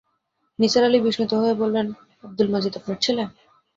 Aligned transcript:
নিসার 0.59 0.83
আলি 0.83 0.99
বিস্মিত 1.01 1.31
হয়ে 1.41 1.55
বললেন, 1.61 1.87
আব্দুল 2.23 2.47
মজিদ 2.53 2.73
আপনার 2.79 2.97
ছেলে? 3.05 3.23